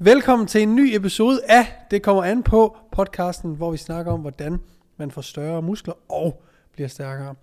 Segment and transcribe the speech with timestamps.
[0.00, 4.20] Velkommen til en ny episode af Det kommer an på podcasten, hvor vi snakker om,
[4.20, 4.58] hvordan
[4.96, 7.34] man får større muskler og bliver stærkere.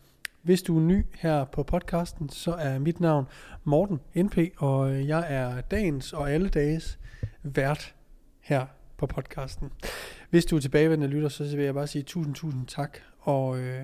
[0.42, 3.26] Hvis du er ny her på podcasten, så er mit navn
[3.64, 7.00] Morten NP, og jeg er dagens og alle dages
[7.44, 7.96] vært
[8.42, 8.66] her
[8.98, 9.72] på podcasten.
[10.30, 13.84] Hvis du er tilbagevendende lytter, så vil jeg bare sige tusind, tusind tak, og øh,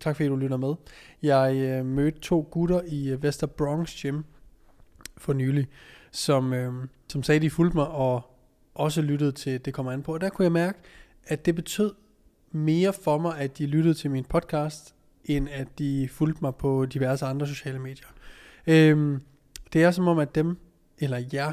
[0.00, 0.74] tak fordi du lytter med.
[1.22, 4.22] Jeg øh, mødte to gutter i øh, Vester Bronx Gym
[5.16, 5.68] for nylig,
[6.10, 6.72] som, øh,
[7.08, 8.38] som sagde, de fulgte mig og
[8.74, 10.14] også lyttede til Det kommer an på.
[10.14, 10.78] Og der kunne jeg mærke,
[11.26, 11.94] at det betød
[12.50, 14.94] mere for mig, at de lyttede til min podcast,
[15.24, 18.08] end at de fulgte mig på diverse andre sociale medier.
[18.66, 19.20] Øh,
[19.72, 20.58] det er som om, at dem,
[20.98, 21.52] eller jer,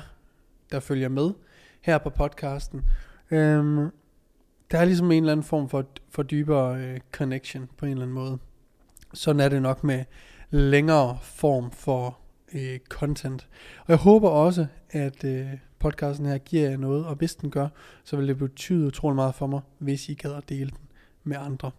[0.71, 1.31] der følger med
[1.81, 2.81] her på podcasten,
[3.31, 3.89] øh,
[4.71, 8.03] der er ligesom en eller anden form for, for dybere øh, connection på en eller
[8.03, 8.37] anden måde.
[9.13, 10.05] Sådan er det nok med
[10.49, 12.19] længere form for
[12.55, 13.47] øh, content.
[13.79, 15.45] Og jeg håber også, at øh,
[15.79, 17.67] podcasten her giver jer noget, og hvis den gør,
[18.03, 20.87] så vil det betyde utrolig meget for mig, hvis I gad at dele den
[21.23, 21.71] med andre.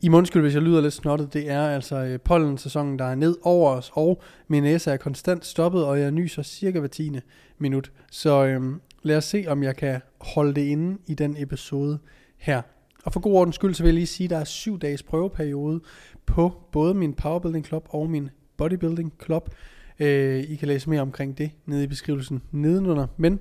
[0.00, 3.36] I mundskyld, hvis jeg lyder lidt snottet, det er altså øh, pollensæsonen, der er ned
[3.42, 7.20] over os, og min næse er konstant stoppet, og jeg nyser cirka hver tiende
[7.58, 7.92] minut.
[8.10, 11.98] Så øhm, lad os se, om jeg kan holde det inde i den episode
[12.38, 12.62] her.
[13.04, 15.02] Og for god ordens skyld, så vil jeg lige sige, at der er syv dages
[15.02, 15.80] prøveperiode
[16.26, 19.50] på både min Powerbuilding Club og min Bodybuilding Club.
[19.98, 23.06] Øh, I kan læse mere omkring det nede i beskrivelsen nedenunder.
[23.16, 23.40] Men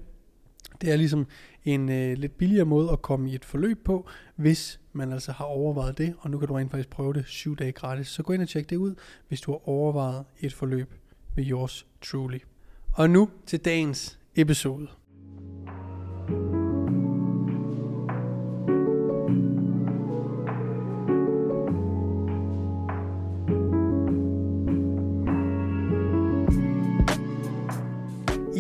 [0.82, 1.28] det er ligesom
[1.64, 5.46] en øh, lidt billigere måde at komme i et forløb på, hvis man altså har
[5.46, 8.08] overvejet det, og nu kan du rent faktisk prøve det syv dage gratis.
[8.08, 8.96] Så gå ind og tjek det ud,
[9.28, 10.94] hvis du har overvejet et forløb
[11.36, 12.40] med yours truly.
[12.92, 14.88] Og nu til dagens episode.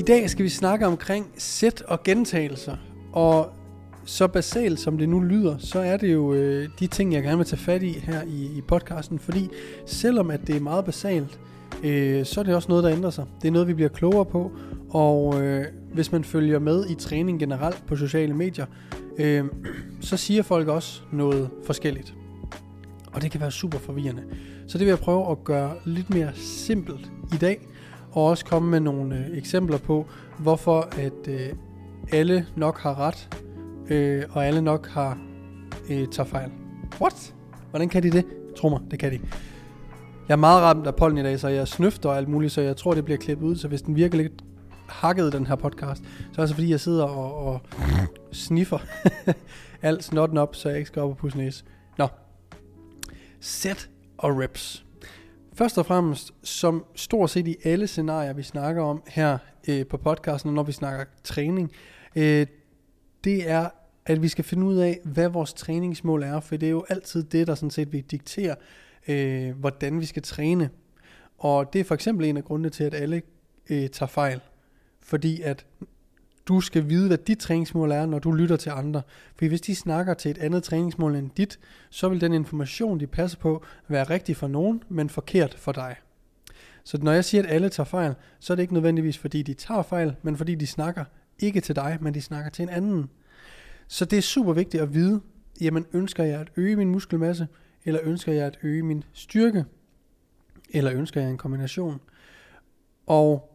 [0.07, 2.77] Dag skal vi snakke omkring sæt og gentagelser.
[3.13, 3.49] Og
[4.05, 7.37] så basalt som det nu lyder, så er det jo øh, de ting, jeg gerne
[7.37, 9.19] vil tage fat i her i, i podcasten.
[9.19, 9.49] Fordi
[9.85, 11.39] selvom at det er meget basalt,
[11.83, 13.25] øh, så er det også noget, der ændrer sig.
[13.41, 14.51] Det er noget, vi bliver klogere på.
[14.89, 18.65] Og øh, hvis man følger med i træning generelt på sociale medier,
[19.17, 19.45] øh,
[20.01, 22.13] så siger folk også noget forskelligt.
[23.13, 24.23] Og det kan være super forvirrende.
[24.67, 27.59] Så det vil jeg prøve at gøre lidt mere simpelt i dag
[28.15, 30.05] og også komme med nogle øh, eksempler på,
[30.37, 31.49] hvorfor at øh,
[32.11, 33.29] alle nok har ret,
[33.89, 35.17] øh, og alle nok har
[35.89, 36.51] øh, tager fejl.
[37.01, 37.33] What?
[37.69, 38.25] Hvordan kan de det?
[38.57, 39.19] Tro mig, det kan de.
[40.27, 42.61] Jeg er meget ramt af pollen i dag, så jeg snøfter og alt muligt, så
[42.61, 43.55] jeg tror, det bliver klippet ud.
[43.55, 44.43] Så hvis den virker lidt
[44.87, 47.61] hakket, den her podcast, så er det altså fordi, jeg sidder og, og
[48.31, 48.79] sniffer
[49.81, 51.63] alt snotten op, så jeg ikke skal op og pusse næse.
[51.97, 52.07] Nå.
[53.39, 54.84] Sæt og reps.
[55.57, 59.97] Først og fremmest, som stort set i alle scenarier, vi snakker om her øh, på
[59.97, 61.71] podcasten, når vi snakker træning,
[62.15, 62.47] øh,
[63.23, 63.69] det er,
[64.05, 67.23] at vi skal finde ud af, hvad vores træningsmål er, for det er jo altid
[67.23, 68.55] det, der sådan set vil diktere,
[69.07, 70.69] øh, hvordan vi skal træne.
[71.37, 73.21] Og det er for eksempel en af grundene til, at alle
[73.69, 74.41] øh, tager fejl.
[75.01, 75.65] Fordi at
[76.47, 79.01] du skal vide, hvad dit træningsmål er, når du lytter til andre.
[79.35, 83.07] For hvis de snakker til et andet træningsmål end dit, så vil den information, de
[83.07, 85.95] passer på, være rigtig for nogen, men forkert for dig.
[86.83, 89.53] Så når jeg siger, at alle tager fejl, så er det ikke nødvendigvis, fordi de
[89.53, 91.05] tager fejl, men fordi de snakker
[91.39, 93.09] ikke til dig, men de snakker til en anden.
[93.87, 95.21] Så det er super vigtigt at vide,
[95.61, 97.47] jamen ønsker jeg at øge min muskelmasse,
[97.85, 99.65] eller ønsker jeg at øge min styrke,
[100.69, 101.99] eller ønsker jeg en kombination.
[103.05, 103.54] Og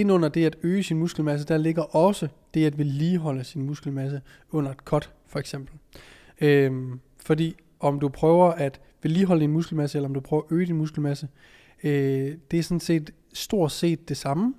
[0.00, 4.20] ind under det at øge sin muskelmasse, der ligger også det at vedligeholde sin muskelmasse
[4.50, 5.74] under et cut, for eksempel.
[6.40, 10.66] Øhm, fordi om du prøver at vedligeholde din muskelmasse, eller om du prøver at øge
[10.66, 11.28] din muskelmasse,
[11.84, 14.54] øh, det er sådan set stort set det samme.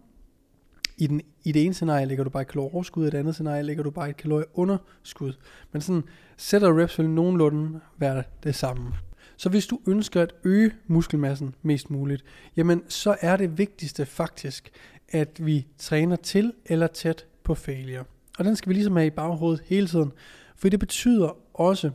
[0.98, 3.64] I, den, I det ene scenarie ligger du bare et kalorieoverskud, i det andet scenarie
[3.64, 5.34] ligger du bare et kalorieunderskud.
[5.72, 6.04] Men sådan
[6.38, 8.94] sætter og reps vil nogenlunde være det samme.
[9.38, 12.24] Så hvis du ønsker at øge muskelmassen mest muligt,
[12.56, 14.72] jamen så er det vigtigste faktisk,
[15.12, 18.04] at vi træner til eller tæt på failure.
[18.40, 20.12] Og den skal vi ligesom have i baghovedet hele tiden.
[20.56, 21.92] For det betyder også,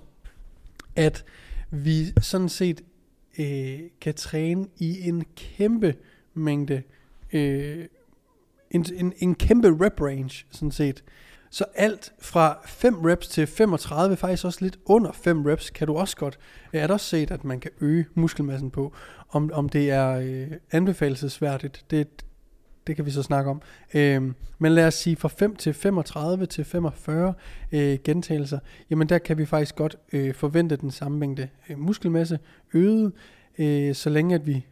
[0.97, 1.25] at
[1.71, 2.81] vi sådan set
[3.39, 5.95] øh, kan træne i en kæmpe
[6.35, 6.83] mængde,
[7.33, 7.85] øh,
[8.71, 11.05] en, en, en kæmpe rep range sådan set.
[11.51, 15.97] Så alt fra 5 reps til 35, faktisk også lidt under 5 reps, kan du
[15.97, 16.39] også godt,
[16.73, 18.93] øh, er der også set, at man kan øge muskelmassen på.
[19.29, 22.25] Om, om det er øh, anbefalesværdigt, det,
[22.87, 23.63] det kan vi så snakke om.
[23.95, 27.35] Øhm, men lad os sige fra 5 til 35 til 45
[27.73, 28.59] øh, gentagelser,
[28.91, 32.39] jamen der kan vi faktisk godt øh, forvente den samme mængde øh, muskelmasse
[32.75, 33.13] øget,
[33.59, 34.67] øh, så længe at vi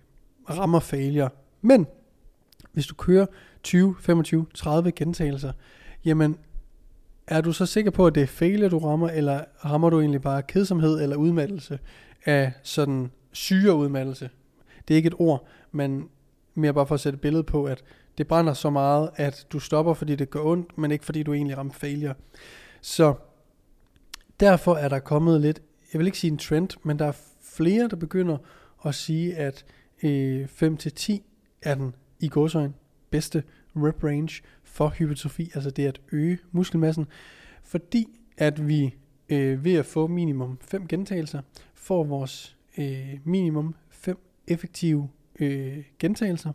[0.50, 1.31] rammer failure.
[1.62, 1.87] Men
[2.73, 3.26] hvis du kører
[3.62, 5.53] 20, 25, 30 gentagelser,
[6.05, 6.37] jamen
[7.26, 10.23] er du så sikker på, at det er failure, du rammer, eller rammer du egentlig
[10.23, 11.79] bare kedsomhed eller udmattelse
[12.25, 14.31] af sådan syreudmattelse?
[14.88, 16.09] Det er ikke et ord, men
[16.55, 17.82] mere bare for at sætte et billede på, at
[18.19, 21.32] det brænder så meget, at du stopper, fordi det gør ondt, men ikke fordi du
[21.32, 22.14] egentlig rammer failure.
[22.81, 23.14] Så
[24.41, 25.62] derfor er der kommet lidt,
[25.93, 28.38] jeg vil ikke sige en trend, men der er flere, der begynder
[28.85, 29.64] at sige, at
[30.03, 31.19] øh, 5-10
[31.62, 32.75] er den i godsøjen
[33.11, 33.43] bedste
[33.76, 37.06] rep range for hypertrofi, altså det at øge muskelmassen,
[37.62, 38.06] fordi
[38.37, 38.94] at vi
[39.29, 41.43] øh, ved at få minimum 5 gentagelser,
[41.75, 45.09] får vores øh, minimum 5 effektive
[45.41, 46.53] øh, gentagelser.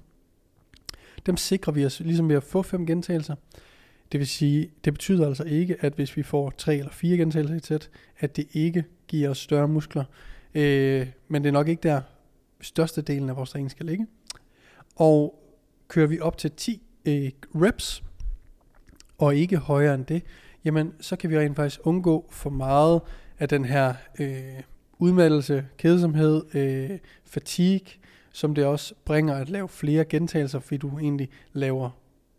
[1.25, 3.35] Dem sikrer vi os ligesom ved at få fem gentagelser.
[4.11, 7.55] Det vil sige, det betyder altså ikke, at hvis vi får tre eller fire gentagelser
[7.55, 10.03] i tæt, at det ikke giver os større muskler.
[10.55, 12.01] Øh, men det er nok ikke der
[12.61, 14.07] størstedelen af vores træning skal ligge.
[14.95, 15.43] Og
[15.87, 18.03] kører vi op til 10 øh, reps,
[19.17, 20.23] og ikke højere end det,
[20.65, 23.01] jamen så kan vi rent faktisk undgå for meget
[23.39, 24.61] af den her øh,
[24.99, 27.87] udmattelse, kedsomhed, øh, fatigue,
[28.37, 31.89] som det også bringer at lave flere gentagelser, fordi du egentlig laver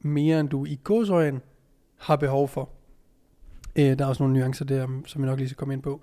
[0.01, 1.41] mere, end du i godsøjen
[1.97, 2.71] har behov for.
[3.77, 6.03] Øh, der er også nogle nuancer der, som jeg nok lige skal komme ind på.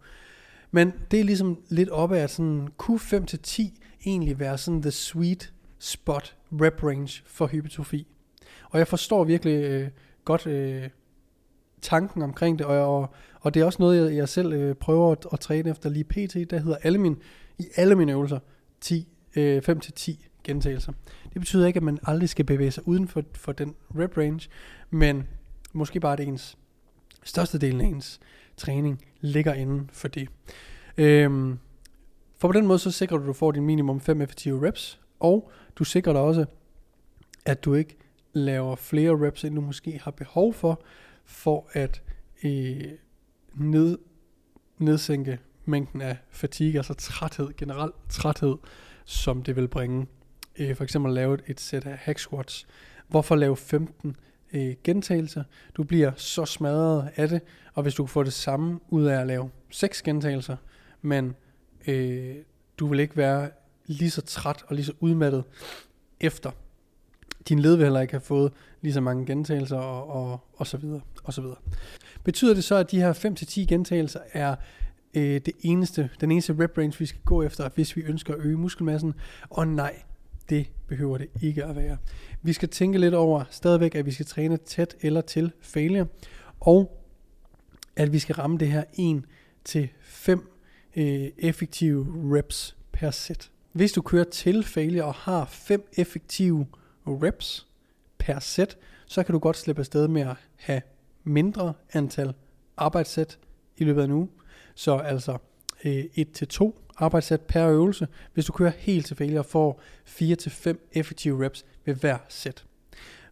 [0.72, 4.82] Men det er ligesom lidt op af, at sådan Q5 til 10 egentlig være sådan
[4.82, 8.08] the sweet spot rep range for hypertrofi.
[8.70, 9.90] Og jeg forstår virkelig øh,
[10.26, 10.90] godt øh,
[11.82, 13.10] tanken omkring det, og, og,
[13.42, 16.04] og det er også noget, jeg, jeg selv øh, prøver at, at træne efter lige
[16.04, 16.52] pt.
[16.52, 17.16] Der hedder alle mine,
[17.58, 18.40] i alle mine øvelser
[18.82, 20.94] 10, øh, 5-10 gentagelser.
[21.34, 24.50] Det betyder ikke, at man aldrig skal bevæge sig uden for, for den rep range,
[24.90, 25.28] men
[25.74, 26.58] måske bare det ens
[27.24, 28.20] størstedelen af ens
[28.58, 30.30] træning ligger inden for det.
[30.98, 31.60] Øhm,
[32.38, 35.00] for på den måde så sikrer du, at du får din minimum 5 effektive reps,
[35.20, 36.46] og du sikrer dig også,
[37.46, 37.98] at du ikke
[38.34, 40.82] laver flere reps, end du måske har behov for,
[41.26, 42.02] for at
[42.44, 42.84] øh,
[43.54, 43.98] ned,
[44.78, 48.56] nedsænke mængden af fatigue, altså træthed, generelt træthed,
[49.06, 50.08] som det vil bringe.
[50.58, 52.68] Øh, for eksempel at lave et sæt af hack squats.
[53.08, 54.16] Hvorfor lave 15
[54.54, 55.44] øh, gentagelser?
[55.76, 57.42] Du bliver så smadret af det,
[57.74, 60.58] og hvis du kan få det samme ud af at lave 6 gentagelser,
[61.02, 61.36] men
[61.88, 62.36] øh,
[62.78, 63.50] du vil ikke være
[63.86, 65.44] lige så træt og lige så udmattet
[66.20, 66.52] efter.
[67.50, 70.78] Din led vil heller ikke have fået lige så mange gentagelser og, og, og så
[70.78, 71.58] videre, og så videre.
[72.24, 74.56] Betyder det så, at de her 5-10 gentagelser er
[75.16, 78.40] øh, det eneste, den eneste rep range, vi skal gå efter, hvis vi ønsker at
[78.40, 79.14] øge muskelmassen?
[79.50, 80.02] Og nej,
[80.50, 81.98] det behøver det ikke at være.
[82.42, 86.08] Vi skal tænke lidt over stadigvæk, at vi skal træne tæt eller til failure,
[86.60, 87.02] og
[87.96, 89.24] at vi skal ramme det her 1
[89.64, 90.50] til 5
[90.96, 92.08] øh, effektive
[92.38, 93.52] reps per sæt.
[93.72, 96.68] Hvis du kører til failure og har 5 effektive
[97.08, 97.68] reps
[98.18, 100.82] per sæt, så kan du godt slippe afsted med at have
[101.24, 102.34] mindre antal
[102.78, 103.40] arbejdssæt
[103.78, 104.28] i løbet af en uge.
[104.76, 105.38] Så altså
[105.86, 111.46] øh, 1-2 arbejdssæt per øvelse, hvis du kører helt til failure og får 4-5 effektive
[111.46, 112.66] reps ved hver sæt.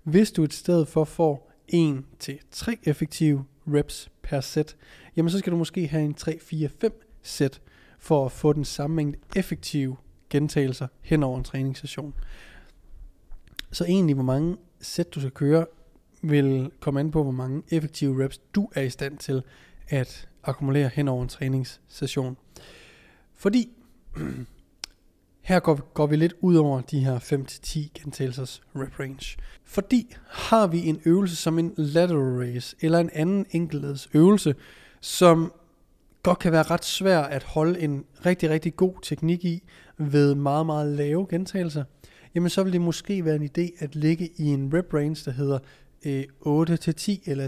[0.03, 4.75] Hvis du i stedet for får 1-3 effektive reps per sæt,
[5.15, 7.61] jamen så skal du måske have en 3-4-5 sæt
[7.99, 9.97] for at få den samme mængde effektive
[10.29, 12.13] gentagelser hen over en træningssession.
[13.71, 15.65] Så egentlig, hvor mange sæt du skal køre,
[16.21, 19.43] vil komme an på, hvor mange effektive reps du er i stand til
[19.89, 22.37] at akkumulere hen over en træningssession.
[23.35, 23.69] Fordi
[25.41, 29.37] her går, går vi lidt ud over de her 5-10 gentagelsers rep range.
[29.63, 34.55] Fordi har vi en øvelse som en lateral raise eller en anden enkeltleds øvelse,
[35.01, 35.53] som
[36.23, 39.63] godt kan være ret svær at holde en rigtig, rigtig god teknik i
[39.97, 41.83] ved meget, meget lave gentagelser,
[42.35, 45.31] jamen så vil det måske være en idé at ligge i en rep range, der
[45.31, 45.59] hedder
[46.05, 47.47] øh, 8-10 eller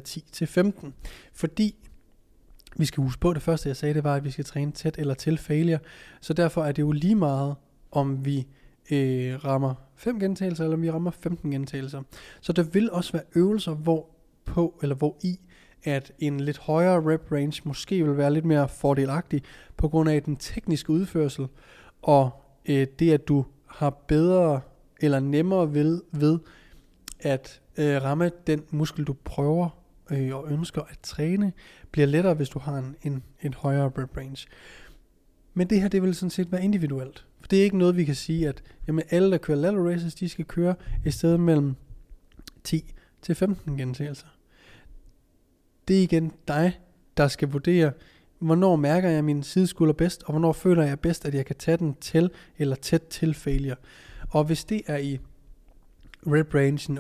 [0.84, 0.92] 10-15.
[1.34, 1.76] Fordi
[2.78, 4.96] vi skal huske på, det første jeg sagde, det var, at vi skal træne tæt
[4.98, 5.80] eller til failure.
[6.22, 7.56] Så derfor er det jo lige meget,
[7.92, 8.48] om vi
[8.92, 12.02] øh, rammer 5 gentagelser, eller om vi rammer 15 gentagelser.
[12.42, 14.10] Så der vil også være øvelser, hvor
[14.46, 15.40] på eller hvor i
[15.84, 19.42] at en lidt højere rep range måske vil være lidt mere fordelagtig
[19.78, 21.48] på grund af den tekniske udførsel
[22.02, 22.30] og
[22.66, 24.62] øh, det at du har bedre
[25.02, 26.40] eller nemmere ved, ved
[27.20, 29.70] at øh, ramme den muskel du prøver
[30.12, 31.54] øh, og ønsker at træne
[31.92, 34.48] bliver lettere hvis du har en, en, en højere rep range.
[35.54, 37.26] Men det her det vil sådan set være individuelt.
[37.40, 40.16] For det er ikke noget vi kan sige at jamen alle der kører lateral races
[40.16, 41.76] de skal køre et sted mellem
[42.64, 44.28] 10 til 15 gentagelser
[45.88, 46.80] det er igen dig,
[47.18, 47.92] der skal vurdere,
[48.40, 51.78] hvornår mærker jeg min sideskulder bedst, og hvornår føler jeg bedst, at jeg kan tage
[51.78, 53.76] den til eller tæt til failure.
[54.30, 55.20] Og hvis det er i
[56.28, 56.98] rep rangen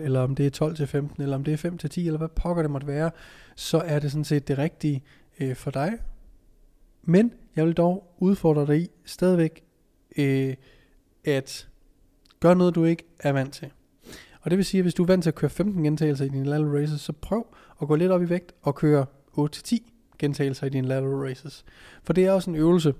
[0.00, 2.70] 8-12, eller om det er 12-15, eller om det er 5-10, eller hvad pokker det
[2.70, 3.10] måtte være,
[3.56, 5.02] så er det sådan set det rigtige
[5.40, 5.98] øh, for dig.
[7.02, 9.62] Men jeg vil dog udfordre dig i stadigvæk
[10.16, 10.54] øh,
[11.24, 11.68] at
[12.40, 13.70] gøre noget, du ikke er vant til.
[14.42, 16.28] Og det vil sige, at hvis du er vant til at køre 15 gentagelser i
[16.28, 17.46] dine lateral races, så prøv
[17.82, 19.06] at gå lidt op i vægt og køre
[19.38, 19.76] 8-10
[20.18, 21.64] gentagelser i dine lateral races.
[22.02, 22.94] For det er også en øvelse,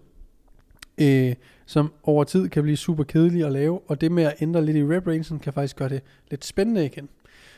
[1.00, 1.34] øh,
[1.66, 4.76] som over tid kan blive super kedelig at lave, og det med at ændre lidt
[4.76, 7.08] i rep rangen kan faktisk gøre det lidt spændende igen.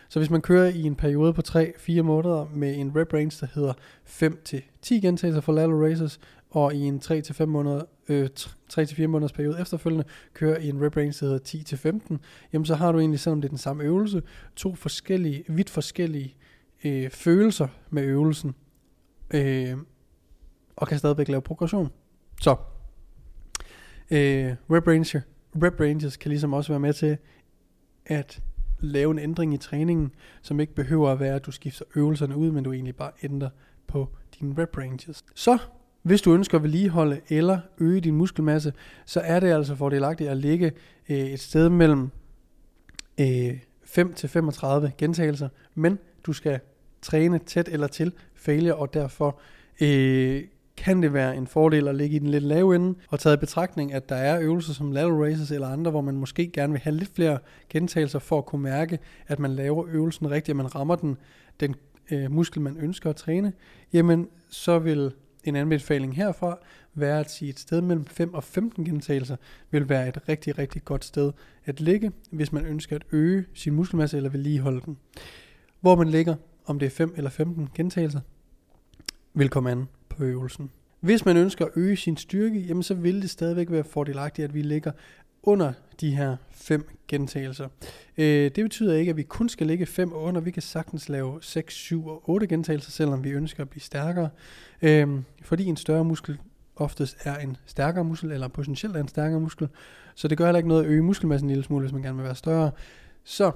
[0.08, 3.46] Så hvis man kører i en periode på 3-4 måneder med en rep range, der
[3.54, 3.72] hedder
[4.06, 6.20] 5-10 gentagelser for lateral races,
[6.50, 8.28] og i en 3-5 måneder, øh,
[8.72, 12.16] 3-4 måneders periode efterfølgende kører i en rep range, der hedder 10-15,
[12.52, 14.22] jamen så har du egentlig, selvom det er den samme øvelse,
[14.56, 16.36] to forskellige, vidt forskellige
[16.84, 18.54] øh, følelser med øvelsen,
[19.34, 19.76] øh,
[20.76, 21.90] og kan stadigvæk lave progression.
[22.40, 22.56] Så,
[24.12, 25.20] øh, rep, Ranger,
[25.62, 27.16] rep ranges kan ligesom også være med til
[28.06, 28.42] at
[28.80, 32.50] lave en ændring i træningen, som ikke behøver at være, at du skifter øvelserne ud,
[32.50, 33.48] men du egentlig bare ændrer
[33.86, 34.08] på
[34.40, 35.24] dine rep ranges.
[35.34, 35.58] Så
[36.02, 38.72] hvis du ønsker at vedligeholde eller øge din muskelmasse,
[39.06, 40.72] så er det altså fordelagtigt at ligge
[41.08, 42.10] øh, et sted mellem
[43.20, 46.60] øh, 5 til 35 gentagelser, men du skal
[47.02, 49.40] træne tæt eller til failure, og derfor
[49.80, 50.44] øh,
[50.76, 53.40] kan det være en fordel at ligge i den lidt lave ende, og taget i
[53.40, 56.80] betragtning, at der er øvelser som lateral races eller andre, hvor man måske gerne vil
[56.80, 57.38] have lidt flere
[57.70, 61.16] gentagelser for at kunne mærke, at man laver øvelsen rigtigt, at man rammer den,
[61.60, 61.74] den
[62.10, 63.52] øh, muskel, man ønsker at træne,
[63.92, 65.12] jamen så vil
[65.44, 66.58] en anbefaling herfra
[66.94, 69.36] være at sige et sted mellem 5 og 15 gentagelser
[69.70, 71.32] vil være et rigtig, rigtig godt sted
[71.64, 74.98] at ligge, hvis man ønsker at øge sin muskelmasse eller vedligeholde den.
[75.80, 76.34] Hvor man ligger,
[76.66, 78.20] om det er 5 eller 15 gentagelser,
[79.34, 80.70] vil komme an på øvelsen.
[81.00, 84.54] Hvis man ønsker at øge sin styrke, jamen så vil det stadigvæk være fordelagtigt, at
[84.54, 84.92] vi ligger
[85.42, 87.68] under de her fem gentagelser.
[88.18, 90.40] Øh, det betyder ikke, at vi kun skal ligge 5 under.
[90.40, 94.28] Vi kan sagtens lave 6, 7 og 8 gentagelser, selvom vi ønsker at blive stærkere.
[94.82, 95.08] Øh,
[95.42, 96.38] fordi en større muskel
[96.76, 99.68] oftest er en stærkere muskel, eller potentielt er en stærkere muskel.
[100.14, 102.16] Så det gør heller ikke noget at øge muskelmassen en lille smule, hvis man gerne
[102.16, 102.70] vil være større.
[103.24, 103.52] Så,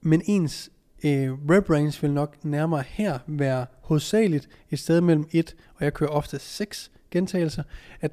[0.00, 0.70] men ens
[1.04, 5.94] øh, rep range vil nok nærmere her være hovedsageligt et sted mellem 1, og jeg
[5.94, 7.62] kører ofte 6 gentagelser,
[8.00, 8.12] at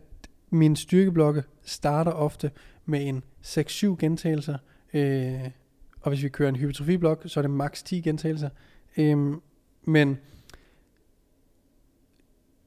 [0.49, 2.51] min styrkeblokke starter ofte
[2.85, 4.57] med en 6-7 gentagelser,
[4.93, 5.49] øh,
[6.01, 8.49] og hvis vi kører en hypertrofiblok, så er det maks 10 gentagelser.
[8.97, 9.33] Øh,
[9.83, 10.17] men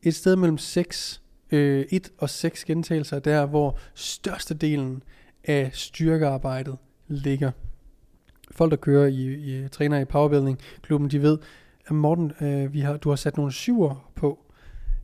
[0.02, 5.02] et sted mellem 6, øh, 1 og 6 gentagelser, der hvor størstedelen
[5.44, 6.78] af styrkearbejdet
[7.08, 7.50] ligger.
[8.54, 11.38] Folk, der kører i, i træner i powerbuilding klubben, de ved,
[11.86, 14.38] at Morten, øh, vi har, du har sat nogle syver på.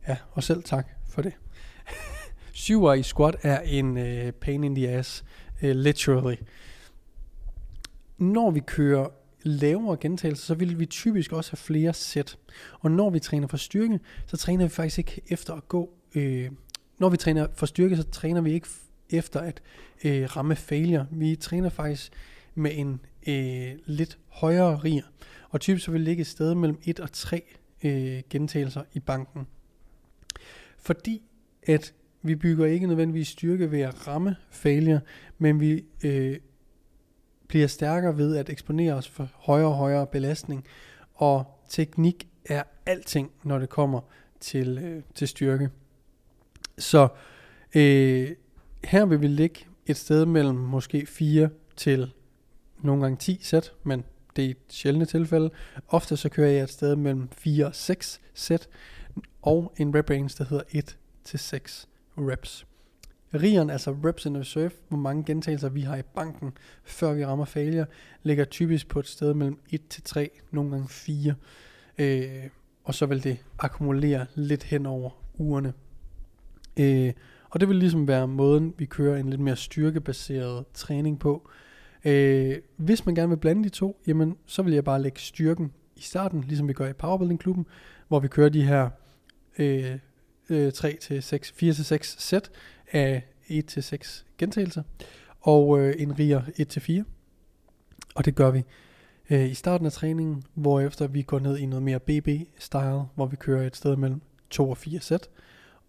[0.07, 1.33] Ja, og selv tak for det.
[2.53, 5.25] syver i squat er en øh, pain in the ass,
[5.61, 6.35] øh, literally.
[8.17, 9.07] Når vi kører
[9.43, 12.37] lavere gentagelser, så vil vi typisk også have flere sæt.
[12.79, 15.89] Og når vi træner for styrke, så træner vi faktisk ikke efter at gå...
[16.15, 16.51] Øh,
[16.99, 18.67] når vi træner for styrke, så træner vi ikke
[19.09, 19.61] efter at
[20.03, 21.07] øh, ramme failure.
[21.11, 22.11] Vi træner faktisk
[22.55, 25.03] med en øh, lidt højere rier,
[25.49, 27.43] Og typisk vil det ligge et sted mellem 1 og 3
[27.83, 29.47] øh, gentagelser i banken.
[30.77, 31.23] Fordi
[31.63, 35.01] at vi bygger ikke nødvendigvis styrke ved at ramme failure,
[35.37, 36.37] men vi øh,
[37.47, 40.65] bliver stærkere ved at eksponere os for højere og højere belastning.
[41.13, 44.01] Og teknik er alting, når det kommer
[44.39, 45.69] til, øh, til styrke.
[46.77, 47.07] Så
[47.75, 48.31] øh,
[48.83, 52.13] her vil vi ligge et sted mellem måske 4 til
[52.81, 54.03] nogle gange 10 sæt, men
[54.35, 55.49] det er et sjældent tilfælde.
[55.87, 58.69] Ofte så kører jeg et sted mellem 4 og 6 sæt,
[59.41, 62.65] og en rep range, der hedder 1 til 6 reps.
[63.33, 66.51] Rigeren, altså reps in reserve, hvor mange gentagelser vi har i banken,
[66.83, 67.85] før vi rammer failure,
[68.23, 71.35] ligger typisk på et sted mellem 1 til 3, nogle gange 4.
[71.97, 72.49] Øh,
[72.83, 75.73] og så vil det akkumulere lidt hen over ugerne.
[76.77, 77.13] Øh,
[77.49, 81.49] og det vil ligesom være måden, vi kører en lidt mere styrkebaseret træning på.
[81.49, 81.70] Øh,
[82.05, 85.71] Øh, hvis man gerne vil blande de to, jamen, så vil jeg bare lægge styrken
[85.95, 87.65] i starten, ligesom vi gør i Powerbuilding-klubben,
[88.07, 88.89] hvor vi kører de her
[89.57, 89.97] øh,
[90.49, 92.51] øh, 3 til 6, 4 til 6 sæt
[92.91, 94.83] af 1 til 6 gentagelser,
[95.41, 97.03] og øh, en riger 1 til 4.
[98.15, 98.63] Og det gør vi
[99.29, 103.35] øh, i starten af træningen, hvorefter vi går ned i noget mere BB-style, hvor vi
[103.35, 105.29] kører et sted mellem 2 og 4 sæt,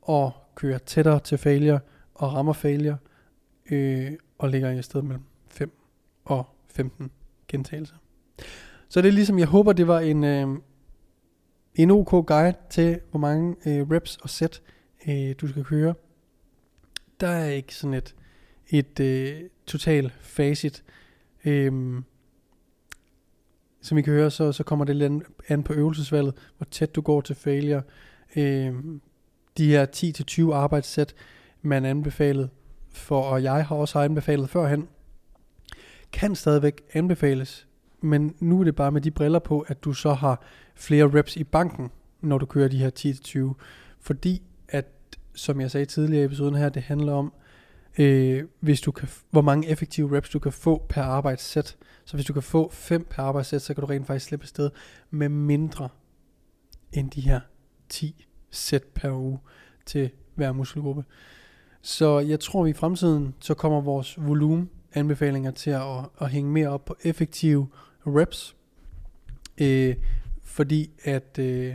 [0.03, 1.81] og kører tættere til failure
[2.15, 2.97] og rammer failure,
[3.71, 5.82] øh, og ligger i et sted mellem 5
[6.25, 7.11] og 15
[7.49, 7.97] gentagelser.
[8.89, 10.49] Så det er ligesom, jeg håber, det var en, øh,
[11.75, 14.63] en OK guide til, hvor mange øh, reps og sæt
[15.09, 15.95] øh, du skal køre.
[17.21, 18.15] Der er ikke sådan et,
[18.71, 20.85] et øh, total facit.
[21.45, 22.03] Øh,
[23.83, 27.01] som I kan høre, så, så kommer det lidt an på øvelsesvalget, hvor tæt du
[27.01, 27.83] går til failure.
[28.37, 28.75] Øh,
[29.59, 29.87] de her
[30.51, 31.15] 10-20 arbejdssæt,
[31.63, 32.51] man anbefalet
[32.91, 34.89] for, og jeg har også anbefalet førhen,
[36.13, 37.69] kan stadigvæk anbefales,
[38.01, 40.43] men nu er det bare med de briller på, at du så har
[40.75, 41.91] flere reps i banken,
[42.21, 42.91] når du kører de her
[43.57, 43.63] 10-20.
[44.01, 44.87] Fordi at,
[45.35, 47.33] som jeg sagde tidligere i episoden her, det handler om,
[47.99, 51.77] øh, hvis du kan, hvor mange effektive reps du kan få per arbejdssæt.
[52.05, 54.71] Så hvis du kan få 5 per arbejdssæt, så kan du rent faktisk slippe afsted
[55.11, 55.89] med mindre
[56.93, 57.41] end de her
[57.89, 59.39] 10 sæt per uge
[59.87, 61.05] til hver muskelgruppe.
[61.83, 65.83] Så jeg tror, at i fremtiden, så kommer vores volumen anbefalinger til at,
[66.21, 67.69] at hænge mere op på effektive
[68.07, 68.57] reps.
[69.61, 69.97] Øh,
[70.45, 71.75] fordi at øh,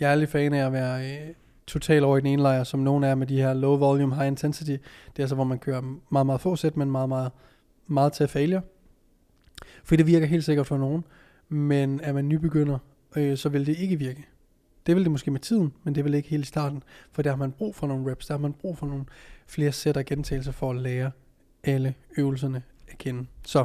[0.00, 1.34] jeg er lidt fan af at være øh,
[1.66, 4.26] totalt over i den ene lejr, som nogen er med de her low volume, high
[4.26, 4.70] intensity.
[4.70, 7.32] Det er altså, hvor man kører meget, meget få sæt, men meget, meget,
[7.86, 8.62] meget til failure.
[9.84, 11.04] Fordi det virker helt sikkert for nogen,
[11.48, 12.78] men er man nybegynder,
[13.16, 14.26] øh, så vil det ikke virke.
[14.86, 17.30] Det vil det måske med tiden, men det vil ikke helt i starten, for der
[17.30, 19.04] har man brug for nogle reps, der har man brug for nogle
[19.46, 21.10] flere sæt og gentagelser for at lære
[21.64, 23.26] alle øvelserne at kende.
[23.44, 23.64] Så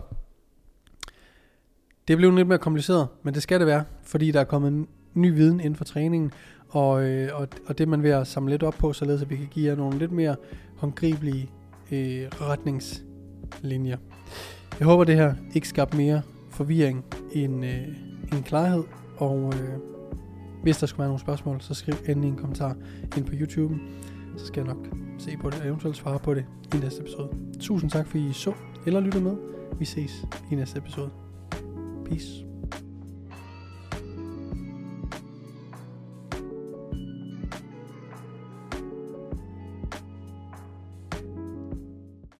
[2.07, 5.33] det blev lidt mere kompliceret, men det skal det være, fordi der er kommet ny
[5.33, 6.31] viden inden for træningen,
[6.69, 9.35] og, øh, og, og det man ved at samle lidt op på, således at vi
[9.35, 10.35] kan give jer nogle lidt mere
[10.75, 11.49] håndgribelige
[11.91, 13.97] øh, retningslinjer.
[14.79, 17.87] Jeg håber, det her ikke skabte mere forvirring end, øh,
[18.33, 18.83] end klarhed,
[19.17, 19.69] og øh,
[20.63, 22.75] hvis der skulle være nogle spørgsmål, så skriv endelig en kommentar
[23.17, 23.75] ind på YouTube,
[24.37, 26.45] så skal jeg nok se på det og eventuelt svare på det
[26.75, 27.29] i næste episode.
[27.59, 28.53] Tusind tak, fordi I så
[28.85, 29.35] eller lyttede med.
[29.79, 31.09] Vi ses i næste episode.
[32.05, 32.46] Peace.